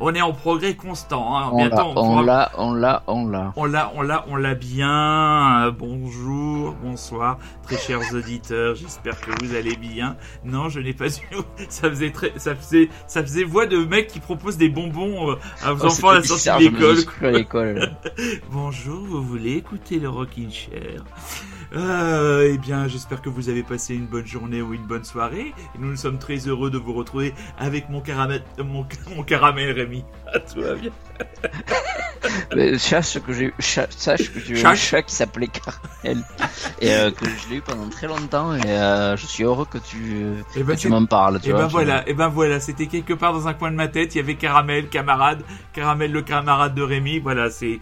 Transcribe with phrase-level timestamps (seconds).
[0.00, 1.38] On est en progrès constant.
[1.38, 1.50] Hein.
[1.52, 5.70] On l'a, on l'a, on l'a, on l'a, on l'a, on l'a bien.
[5.78, 8.74] Bonjour, bonsoir, très chers auditeurs.
[8.74, 10.16] J'espère que vous allez bien.
[10.44, 11.36] Non, je n'ai pas eu.
[11.68, 15.34] Ça faisait très, ça faisait, ça faisait voix de mec qui propose des bonbons euh,
[15.64, 17.96] à vos oh, enfants à la sortie de l'école.
[18.50, 21.02] Bonjour, vous voulez écouter le Rockin' Chair?
[21.74, 25.52] Euh, eh bien, j'espère que vous avez passé une bonne journée ou une bonne soirée.
[25.74, 28.86] Et nous, nous sommes très heureux de vous retrouver avec mon caramel, mon,
[29.16, 30.04] mon caramel Rémi.
[30.32, 30.90] À toi, bien.
[32.78, 36.24] sache que j'ai, sache que j'ai un chat qui s'appelait Caramel
[36.80, 38.54] et euh, que je l'ai eu pendant très longtemps.
[38.54, 41.40] Et euh, je suis heureux que tu, eh ben, tu m'en parles.
[41.40, 43.88] Tu et ben voilà, et ben voilà, c'était quelque part dans un coin de ma
[43.88, 44.14] tête.
[44.14, 47.20] Il y avait Caramel, camarade, Caramel le camarade de Rémi.
[47.20, 47.78] Voilà, c'est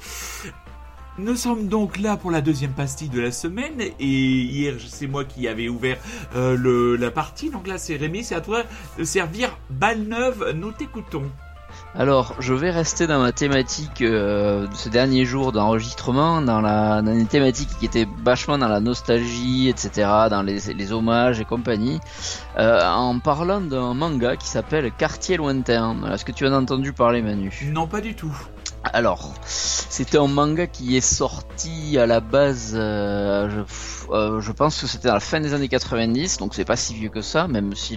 [1.19, 5.25] nous sommes donc là pour la deuxième pastille de la semaine et hier c'est moi
[5.25, 5.99] qui avais ouvert
[6.35, 8.63] euh, le, la partie donc là c'est Rémi c'est à toi
[8.99, 11.31] de servir balle neuve nous t'écoutons.
[11.97, 17.03] Alors, je vais rester dans ma thématique euh, de ces derniers jours d'enregistrement, dans la
[17.03, 21.45] dans une thématique qui était vachement dans la nostalgie, etc., dans les, les hommages et
[21.45, 22.01] compagnie,
[22.59, 25.97] euh, en parlant d'un manga qui s'appelle Quartier lointain.
[26.13, 28.35] Est-ce que tu en as entendu parler, Manu Non, pas du tout.
[28.93, 34.81] Alors, c'était un manga qui est sorti à la base, euh, je, euh, je, pense
[34.81, 37.49] que c'était à la fin des années 90, donc c'est pas si vieux que ça,
[37.49, 37.97] même si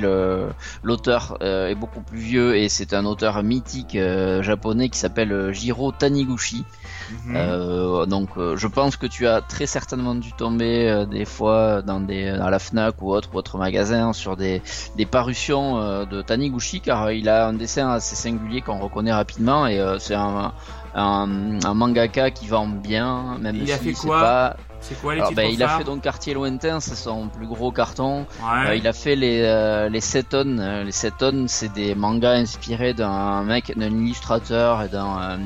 [0.83, 3.97] l'auteur euh, est beaucoup plus vieux et c'est un auteur mythique
[4.41, 6.63] japonais qui s'appelle Jiro Taniguchi.
[7.09, 8.05] Mhm.
[8.07, 12.49] donc, je pense que tu as très certainement dû tomber des fois dans des à
[12.49, 14.61] la Fnac ou autre ou autre magasin sur des,
[14.95, 19.81] des parutions de Taniguchi, car il a un dessin assez singulier qu'on reconnaît rapidement et
[19.99, 20.53] c'est un
[20.97, 25.49] un, un, mangaka qui vend bien, même il a fait quoi c'est quoi les ben,
[25.51, 28.25] Il a fait donc Quartier Lointain, c'est son plus gros carton.
[28.43, 30.59] Euh, il a fait les, euh, les 7 tonnes.
[30.59, 35.37] Euh, les 7 tonnes, c'est des mangas inspirés d'un mec, d'un illustrateur et d'un euh,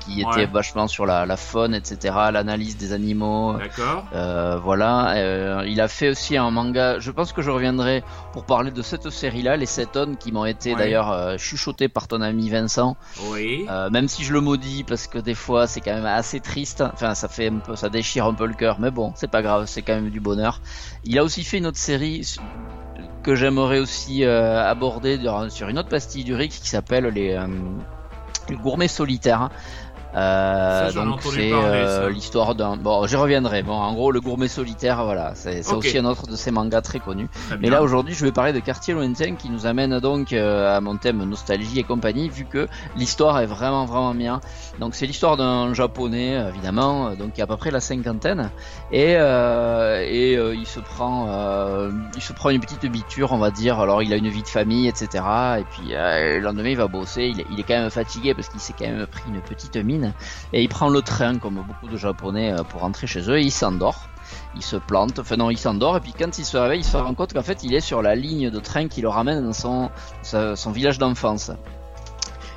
[0.00, 3.54] qui était vachement sur la, la faune, etc., l'analyse des animaux.
[3.54, 4.04] D'accord.
[4.62, 5.64] voilà.
[5.66, 6.98] il a fait aussi un manga.
[6.98, 8.02] Je pense que je reviendrai
[8.32, 12.20] pour parler de cette série-là, les 7 tonnes, qui m'ont été d'ailleurs chuchotés par ton
[12.20, 12.96] ami Vincent.
[13.30, 13.66] Oui.
[13.90, 16.82] même si je le maudis parce que des fois c'est quand même assez triste.
[16.92, 19.42] Enfin, ça fait un peu, ça déchire un peu le cœur mais bon, c'est pas
[19.42, 20.60] grave, c'est quand même du bonheur.
[21.04, 22.36] Il a aussi fait une autre série
[23.22, 25.20] que j'aimerais aussi euh, aborder
[25.50, 27.46] sur une autre pastille du Rick qui s'appelle les, euh,
[28.48, 29.50] les gourmets solitaires.
[30.14, 32.76] Euh, donc c'est euh, l'histoire d'un.
[32.76, 33.62] Bon, j'y reviendrai.
[33.62, 36.98] Bon, en gros, le gourmet solitaire, voilà, c'est aussi un autre de ces mangas très
[36.98, 37.28] connus.
[37.60, 40.80] Mais là, aujourd'hui, je vais parler de Quartier Lointain qui nous amène donc euh, à
[40.80, 42.66] mon thème nostalgie et compagnie, vu que
[42.96, 44.40] l'histoire est vraiment vraiment bien.
[44.78, 48.50] Donc c'est l'histoire d'un japonais, évidemment, donc qui a à peu près la cinquantaine,
[48.92, 51.28] et et il se prend
[52.16, 53.78] il se prend une petite biture, on va dire.
[53.78, 55.24] Alors il a une vie de famille, etc.
[55.58, 57.26] Et puis le lendemain, il va bosser.
[57.26, 59.99] Il, il est quand même fatigué parce qu'il s'est quand même pris une petite mine
[60.52, 63.42] et il prend le train comme beaucoup de japonais euh, pour rentrer chez eux et
[63.42, 64.08] il s'endort
[64.54, 66.96] il se plante, enfin non, il s'endort, et puis quand il se réveille, il se
[66.96, 69.52] rend compte qu'en fait, il est sur la ligne de train qui le ramène dans
[69.52, 69.90] son,
[70.72, 71.50] village d'enfance.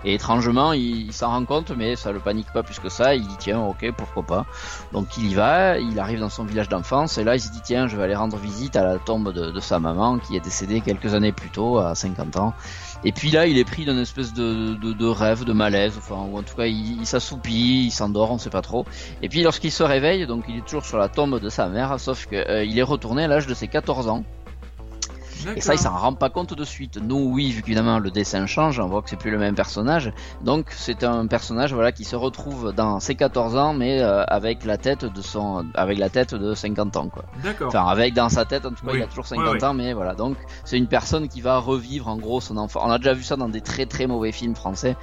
[0.05, 3.15] Et étrangement, il, s'en rend compte, mais ça le panique pas plus que ça.
[3.15, 4.45] Il dit tiens, ok, pourquoi pas.
[4.91, 7.61] Donc il y va, il arrive dans son village d'enfance, et là il se dit
[7.63, 10.81] tiens, je vais aller rendre visite à la tombe de sa maman qui est décédée
[10.81, 12.53] quelques années plus tôt, à 50 ans.
[13.05, 16.43] Et puis là, il est pris d'une espèce de, rêve, de malaise, enfin, ou en
[16.43, 18.85] tout cas, il, il s'assoupit, il s'endort, on sait pas trop.
[19.21, 21.99] Et puis lorsqu'il se réveille, donc il est toujours sur la tombe de sa mère,
[21.99, 24.23] sauf qu'il euh, est retourné à l'âge de ses 14 ans.
[25.55, 26.99] Et ça, il s'en rend pas compte de suite.
[27.01, 30.11] Nous, oui, vu qu'évidemment le dessin change, on voit que c'est plus le même personnage.
[30.41, 34.65] Donc, c'est un personnage, voilà, qui se retrouve dans ses 14 ans, mais euh, avec
[34.65, 37.23] la tête de son, avec la tête de 50 ans, quoi.
[37.43, 37.67] D'accord.
[37.67, 40.13] Enfin, avec dans sa tête, en tout cas, il a toujours 50 ans, mais voilà.
[40.13, 42.81] Donc, c'est une personne qui va revivre, en gros, son enfant.
[42.83, 44.95] On a déjà vu ça dans des très très mauvais films français.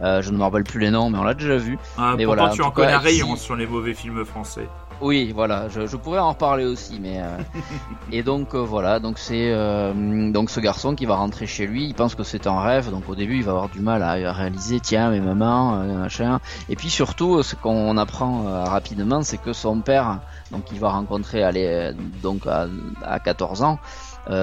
[0.00, 1.78] Euh, je ne me rappelle plus les noms, mais on l'a déjà vu.
[1.96, 4.68] Ah, mais voilà, tu en, connais rayon sur les mauvais films français.
[5.00, 7.38] Oui, voilà, je, pourrais en reparler aussi, mais euh,
[8.12, 11.84] et donc euh, voilà, donc c'est euh, donc ce garçon qui va rentrer chez lui,
[11.84, 14.32] il pense que c'est un rêve, donc au début il va avoir du mal à
[14.32, 19.80] réaliser, tiens, mais maman, machin, et puis surtout ce qu'on apprend rapidement, c'est que son
[19.82, 20.18] père,
[20.50, 22.66] donc il va rencontrer, aller donc à,
[23.04, 23.78] à 14 ans,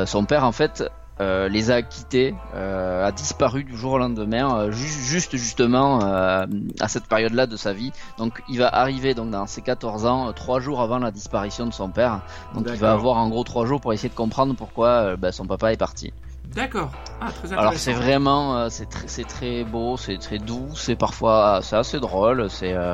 [0.06, 0.90] son père en fait
[1.22, 6.04] euh, les a quittés, euh, a disparu du jour au lendemain, euh, ju- juste justement
[6.04, 6.46] euh,
[6.80, 7.94] à cette période-là de sa vie.
[8.18, 11.74] Donc il va arriver donc dans ses 14 ans, trois jours avant la disparition de
[11.74, 12.22] son père.
[12.52, 15.48] Donc il va avoir en gros trois jours pour essayer de comprendre pourquoi bah, son
[15.48, 16.14] papa est parti.
[16.54, 16.92] D'accord.
[17.22, 17.60] Ah, très intéressant.
[17.68, 21.76] Alors c'est vraiment, euh, c'est très, c'est très beau, c'est très doux, c'est parfois, c'est
[21.78, 22.94] assez drôle, c'est, euh,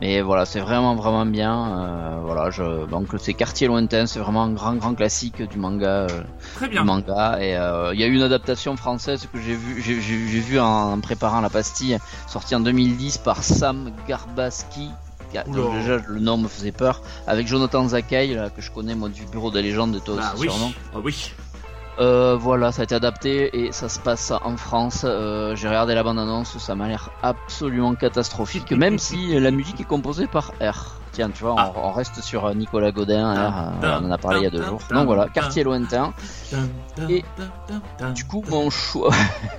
[0.00, 1.78] mais voilà, c'est vraiment vraiment bien.
[1.78, 5.86] euh, voilà, je, donc c'est Quartier lointain, c'est vraiment un grand grand classique du manga,
[5.86, 6.22] euh,
[6.54, 6.84] Très du bien.
[6.84, 7.38] manga.
[7.40, 10.40] Et euh, il y a eu une adaptation française que j'ai vu, j'ai, j'ai, j'ai
[10.40, 14.88] vu en, préparant la pastille, sortie en 2010 par Sam Garbaski.
[15.46, 19.10] donc déjà le nom me faisait peur, avec Jonathan Zakai là, que je connais moi
[19.10, 20.48] du bureau des légendes de toi Bah aussi oui.
[20.50, 20.72] sûrement.
[20.94, 21.32] Ah oui.
[22.00, 25.02] Euh, voilà, ça a été adapté et ça se passe en France.
[25.04, 29.84] Euh, J'ai regardé la bande-annonce, ça m'a l'air absolument catastrophique, même si la musique est
[29.84, 30.94] composée par R.
[31.10, 31.72] Tiens, tu vois, on, Ah.
[31.74, 34.50] on reste sur euh, Nicolas Godin, R, euh, on en a parlé il y a
[34.50, 34.80] deux jours.
[34.92, 36.12] Donc voilà, quartier lointain.
[37.08, 37.24] Et.
[38.14, 39.10] Du coup, mon choix,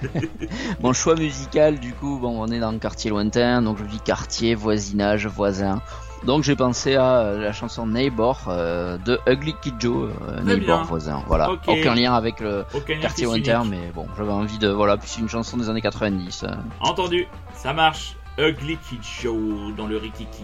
[0.82, 4.00] mon choix musical, du coup, bon, on est dans le quartier lointain, donc je dis
[4.00, 5.82] quartier, voisinage, voisin.
[6.26, 10.84] Donc j'ai pensé à la chanson Neighbor euh, de Ugly Kid Joe, euh, Neighbor bien.
[10.84, 11.24] voisin.
[11.28, 13.50] Voilà, aucun lien avec le Aucun quartier unique.
[13.70, 16.44] mais bon, j'avais envie de voilà, puis c'est une chanson des années 90.
[16.44, 16.48] euh.
[16.82, 17.28] Entendu.
[17.54, 18.16] Ça marche.
[18.38, 19.38] Ugly Kid Show
[19.76, 20.44] dans le Rikiki.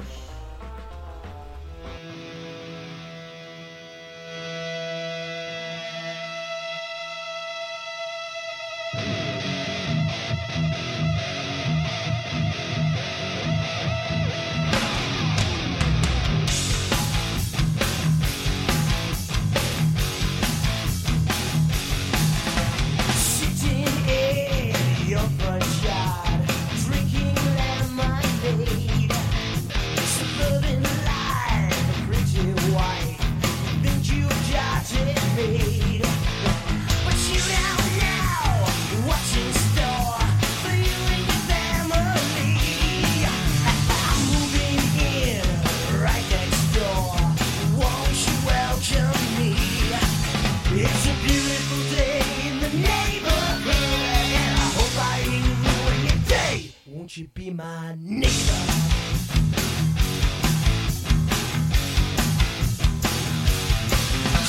[57.05, 58.29] Won't you be my neighbor?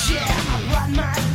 [0.09, 1.26] Yeah, I run my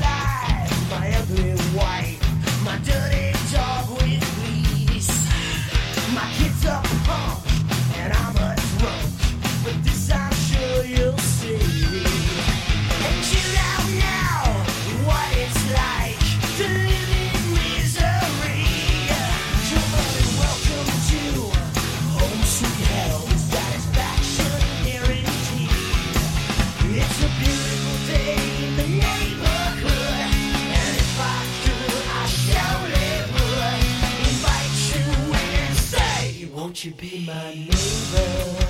[36.83, 38.60] you be my neighbor?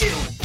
[0.00, 0.41] You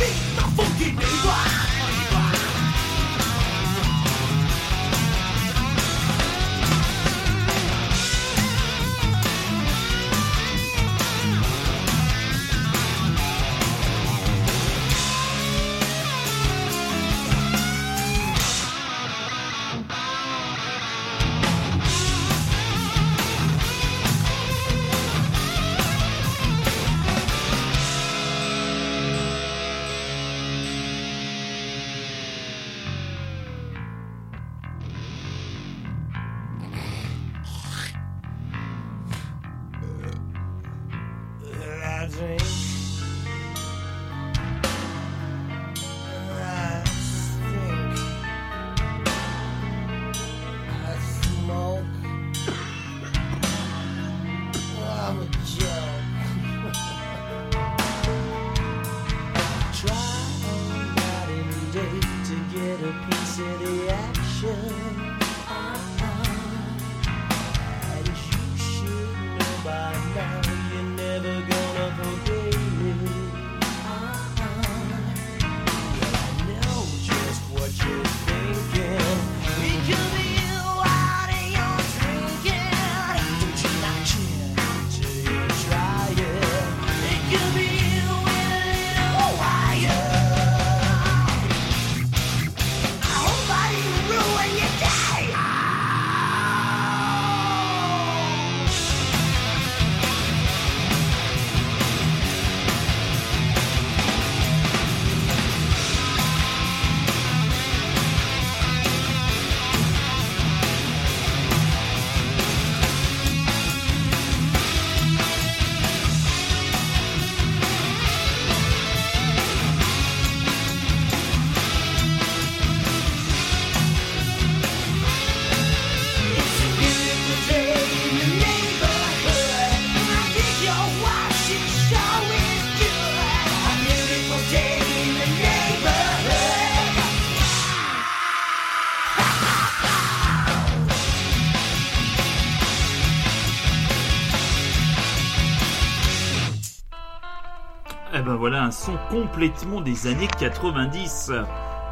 [148.26, 151.32] un son complètement des années 90.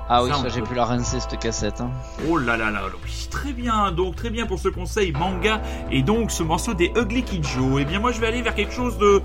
[0.08, 1.82] Ah oui, Ça, on ça, j'ai peut- pu la rincer cette cassette.
[1.82, 1.90] hein.
[2.30, 5.62] Oh là là là, là, oui, très bien, donc très bien pour ce conseil manga
[5.90, 7.80] et donc ce morceau des Ugly Kid Joe.
[7.82, 9.24] Eh bien moi je vais aller vers quelque chose de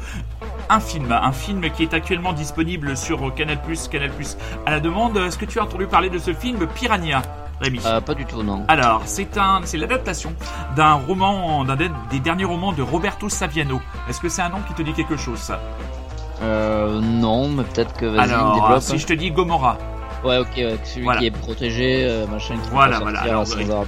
[0.70, 3.58] un film, un film qui est actuellement disponible sur Canal+,
[3.90, 4.10] Canal+,
[4.64, 5.18] à la demande.
[5.18, 7.20] Est-ce que tu as entendu parler de ce film Piranha,
[7.60, 7.80] Rémi?
[7.84, 8.64] Euh, pas du tout, non.
[8.68, 10.32] Alors, c'est un, c'est l'adaptation
[10.76, 13.82] d'un roman, d'un des des derniers romans de Roberto Saviano.
[14.08, 15.60] Est-ce que c'est un nom qui te dit quelque chose, ça?
[16.42, 18.82] Euh, non, mais peut-être que vas-y, Alors, développe.
[18.82, 19.76] si je te dis Gomorrah,
[20.24, 21.20] Ouais, ok, ouais, celui Voilà.
[21.20, 23.20] qui est protégé, euh, machin, qui Voilà, voilà.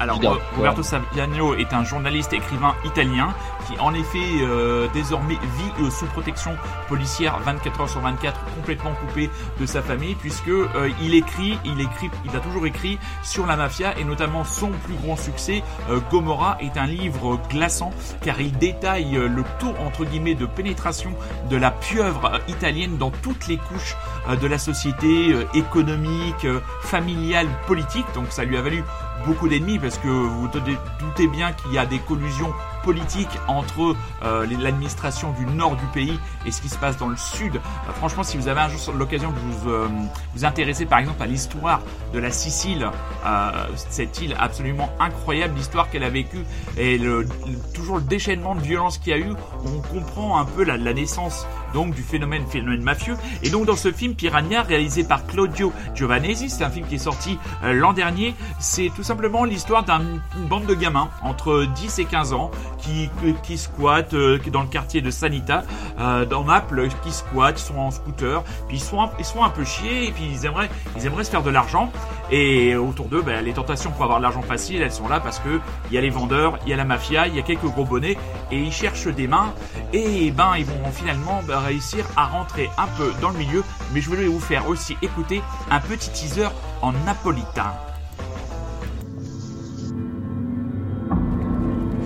[0.01, 0.23] Alors.
[0.57, 3.35] Roberto Saviano est un journaliste écrivain italien
[3.67, 6.53] qui, en effet, euh, désormais vit euh, sous protection
[6.89, 11.81] policière 24 heures sur 24, complètement coupé de sa famille, puisque euh, il écrit, il
[11.81, 16.01] écrit, il a toujours écrit sur la mafia et notamment son plus grand succès, euh,
[16.11, 17.91] Gomorrah, est un livre glaçant
[18.23, 21.13] car il détaille euh, le taux entre guillemets de pénétration
[21.51, 23.97] de la pieuvre italienne dans toutes les couches
[24.41, 28.07] de la société euh, économique, euh, familiale, politique.
[28.15, 28.83] Donc ça lui a valu
[29.27, 32.53] beaucoup d'ennemis parce que vous doutez bien qu'il y a des collusions
[32.83, 37.17] politiques entre euh, l'administration du nord du pays et ce qui se passe dans le
[37.17, 37.57] sud.
[37.57, 39.87] Euh, franchement, si vous avez un jour l'occasion de vous, euh,
[40.35, 41.81] vous intéresser par exemple à l'histoire
[42.13, 42.91] de la Sicile,
[43.25, 46.45] euh, cette île absolument incroyable, l'histoire qu'elle a vécue
[46.77, 47.29] et le-
[47.75, 49.33] toujours le déchaînement de violence qu'il y a eu,
[49.65, 53.17] on comprend un peu la, la naissance donc du phénomène phénomène mafieux.
[53.43, 56.99] Et donc dans ce film Piranha réalisé par Claudio Giovanesi, c'est un film qui est
[56.99, 62.05] sorti euh, l'an dernier, c'est tout simplement l'histoire d'une bande de gamins entre 10 et
[62.05, 63.11] 15 ans qui,
[63.43, 65.65] qui squattent euh, dans le quartier de Sanita,
[65.99, 69.51] euh, dans Naples, qui squattent, sont en scooter, puis ils sont, un, ils sont un
[69.51, 71.93] peu chiés, et puis ils aimeraient, ils aimeraient se faire de l'argent.
[72.35, 75.39] Et autour d'eux, ben, les tentations pour avoir de l'argent facile, elles sont là parce
[75.39, 75.61] que
[75.91, 77.85] il y a les vendeurs, il y a la mafia, il y a quelques gros
[77.85, 78.17] bonnets,
[78.51, 79.53] et ils cherchent des mains,
[79.93, 83.63] et ben ils vont finalement ben, réussir à rentrer un peu dans le milieu.
[83.93, 86.49] Mais je voulais vous faire aussi écouter un petit teaser
[86.81, 87.75] en napolitain.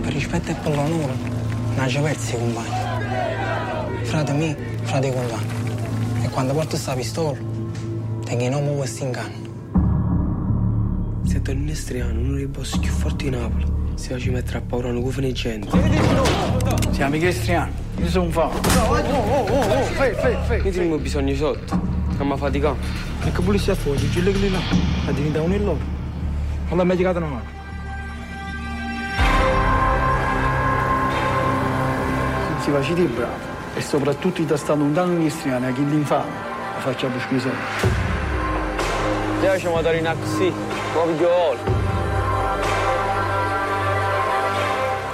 [0.02, 1.12] Rispetto e per l'onore,
[1.76, 2.74] pezzi compagni.
[6.24, 7.38] E quando porto pistola,
[8.24, 9.45] tengo in questo.
[11.48, 13.64] Antonio Nestriano, uno dei boss più forti di Napoli.
[13.94, 15.68] Si ci mette a paura non cufa di gente.
[16.90, 18.46] Siamo i Cristiano, io sono un fa.
[18.46, 20.60] Oh, oh, oh, oh, fai, fai, fai.
[20.60, 21.80] Io tengo bisogno sotto,
[22.16, 22.74] che mi fatica.
[23.22, 24.58] E che pulizia fuori, ci le lì là,
[25.04, 25.78] la divinità un loro.
[26.68, 27.44] Non l'ha mai una mano.
[32.58, 36.24] Si faciti bravo e soprattutto ti sta un danno istriano a chi l'infame
[36.74, 37.50] la faccia per scusa.
[39.40, 40.75] Già ci a dare una così.
[40.96, 41.74] Come io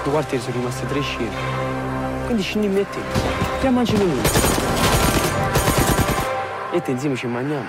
[0.05, 1.31] Due quartieri sono rimaste tre scene.
[2.25, 2.99] Quindi scendi in metti.
[3.61, 4.21] Chiamaci lui.
[6.73, 7.67] E te insieme ci mangiamo.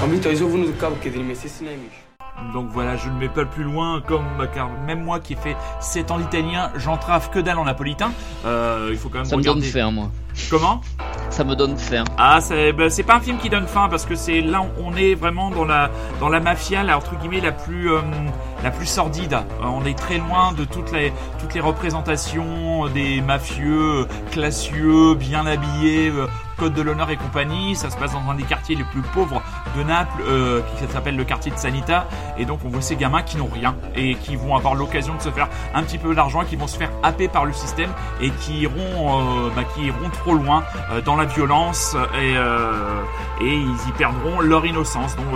[0.00, 2.00] Ma Vito, io sono venuto qua perché te li miei stessi nemici.
[2.52, 5.56] Donc voilà, je ne vais pas plus loin, comme car même moi qui ai fait
[5.80, 8.12] 7 ans d'italien, j'entrave que dalle en napolitain.
[8.44, 9.70] Euh, il faut quand même Ça me donne regarder.
[9.70, 10.10] faim, moi.
[10.50, 10.80] Comment?
[11.32, 12.04] Ça me donne faim.
[12.18, 14.94] Ah, c'est ben, c'est pas un film qui donne faim parce que c'est là on
[14.94, 15.64] est vraiment dans
[16.28, 18.02] la mafia, entre guillemets la plus euh,
[18.84, 19.32] sordide.
[19.32, 26.26] Euh, on est très loin de toutes les représentations des mafieux classieux, bien habillés, euh,
[26.58, 27.76] code de l'honneur et compagnie.
[27.76, 29.42] Ça se passe dans un des quartiers les plus pauvres
[29.76, 32.06] de Naples, euh, qui s'appelle le quartier de Sanita.
[32.38, 35.22] Et donc on voit ces gamins qui n'ont rien et qui vont avoir l'occasion de
[35.22, 38.30] se faire un petit peu d'argent, qui vont se faire happer par le système et
[38.30, 42.34] qui iront euh, bah, qui iront trop loin euh, dans la violence et,
[43.44, 45.16] et ils y perdront leur innocence.
[45.16, 45.26] Donc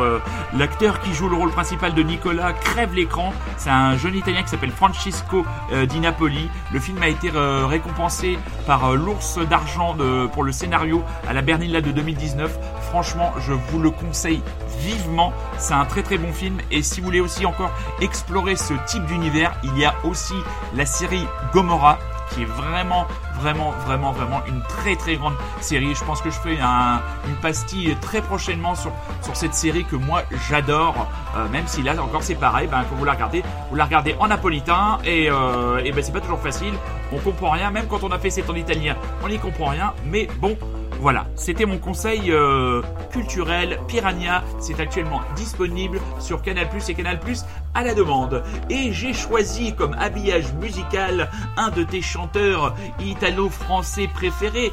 [0.57, 3.33] l'acteur qui joue le rôle principal de Nicolas crève l'écran.
[3.57, 5.45] C'est un jeune Italien qui s'appelle Francisco
[5.89, 6.49] Di Napoli.
[6.73, 9.97] Le film a été récompensé par l'ours d'argent
[10.33, 12.59] pour le scénario à la Berlinale de 2019.
[12.91, 14.43] Franchement, je vous le conseille
[14.81, 15.33] vivement.
[15.59, 16.59] C'est un très très bon film.
[16.71, 20.35] Et si vous voulez aussi encore explorer ce type d'univers, il y a aussi
[20.75, 21.99] la série Gomorrah
[22.33, 23.07] qui est vraiment,
[23.39, 25.95] vraiment, vraiment, vraiment une très très grande série.
[25.95, 28.91] Je pense que je ferai un- une pastille très prochainement sur,
[29.35, 31.07] cette série que moi j'adore.
[31.37, 34.17] Euh, même si là encore c'est pareil, ben, quand vous la regardez, vous la regardez
[34.19, 36.75] en napolitain et, euh, ben c'est pas toujours facile.
[37.13, 39.93] On comprend rien, même quand on a fait 7 ans d'italien, on n'y comprend rien.
[40.05, 40.57] Mais bon,
[41.01, 43.79] voilà, c'était mon conseil euh, culturel.
[43.87, 47.19] Piranha, c'est actuellement disponible sur Canal et Canal
[47.75, 48.43] à la demande.
[48.71, 54.73] Et j'ai choisi comme habillage musical un de tes chanteurs italo-français préférés,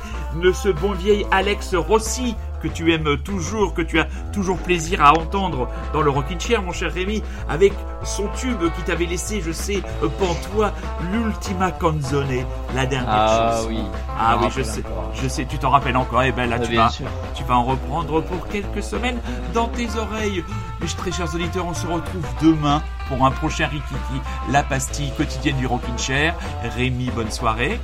[0.54, 5.12] ce bon vieil Alex Rossi que tu aimes toujours, que tu as toujours plaisir à
[5.12, 9.52] entendre dans le Rockin' Chair, mon cher Rémi, avec son tube qui t'avait laissé, je
[9.52, 9.82] sais,
[10.18, 10.72] pantois,
[11.12, 13.68] l'Ultima Canzone, la dernière Ah chanson.
[13.70, 13.80] oui.
[14.18, 15.12] Ah oui, je sais, encore.
[15.14, 16.24] je sais, tu t'en rappelles encore.
[16.24, 17.06] Eh ben là, Ah, tu vas, sûr.
[17.36, 19.20] tu vas en reprendre pour quelques semaines
[19.54, 20.44] dans tes oreilles.
[20.82, 25.58] Mes très chers auditeurs, on se retrouve demain pour un prochain Rikiki, la pastille quotidienne
[25.58, 26.34] du Rockin' Chair.
[26.78, 27.80] Rémi, bonne soirée.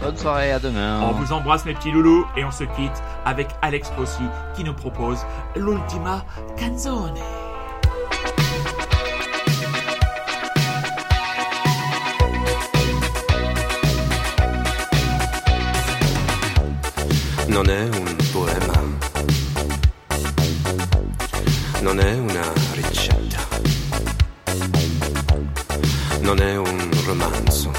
[0.00, 1.00] Bonne soirée, à demain.
[1.02, 4.22] On vous embrasse mes petits loulous et on se quitte avec Alex Rossi
[4.54, 5.24] qui nous propose
[5.56, 6.24] l'Ultima
[6.56, 7.20] Canzone.
[17.50, 18.82] non è un poema,
[21.80, 23.40] non è una ricetta,
[26.20, 27.72] non è un romanzo,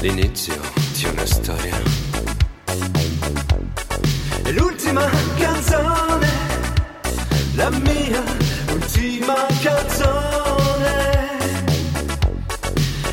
[0.00, 0.54] l'inizio
[0.92, 1.76] di una storia.
[4.42, 6.28] È l'ultima canzone,
[7.54, 8.22] la mia
[8.72, 11.38] ultima canzone,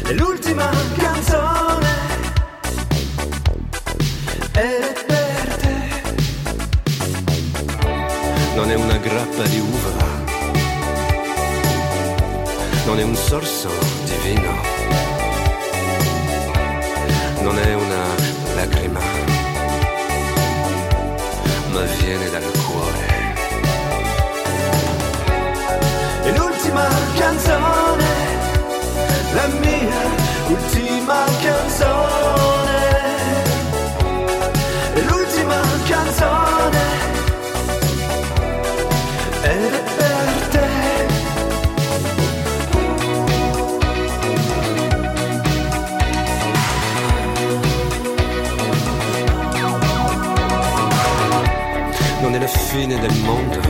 [0.03, 1.93] è l'ultima canzone
[4.51, 5.73] è per te.
[8.55, 10.23] Non è una grappa di uva,
[12.85, 13.69] non è un sorso
[14.05, 14.74] di vino,
[17.45, 18.05] non è una
[18.55, 18.99] lacrima,
[21.69, 23.33] ma viene dal cuore.
[26.23, 27.74] È l'ultima canzone,
[52.77, 53.61] fine del mondo,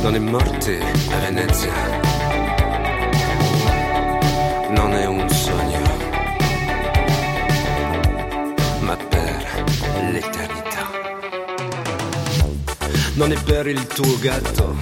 [0.00, 1.72] non è morte a Venezia,
[4.70, 5.82] non è un sogno.
[8.80, 9.64] Ma per
[10.12, 10.88] l'eternità.
[13.16, 14.76] Non è per il tuo gatto,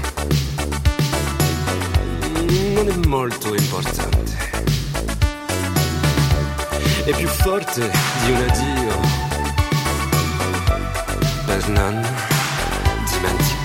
[2.75, 4.33] non è molto importante.
[7.05, 7.91] È più forte
[8.25, 9.22] di un addio
[11.53, 12.01] per non
[13.11, 13.62] dimenticare.